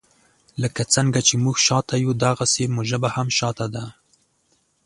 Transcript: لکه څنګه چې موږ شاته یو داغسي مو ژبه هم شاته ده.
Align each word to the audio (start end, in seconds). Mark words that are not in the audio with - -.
لکه 0.61 0.81
څنګه 0.95 1.19
چې 1.27 1.35
موږ 1.43 1.55
شاته 1.65 1.95
یو 2.03 2.11
داغسي 2.23 2.65
مو 2.73 2.81
ژبه 2.89 3.09
هم 3.15 3.27
شاته 3.37 3.65
ده. 3.73 3.85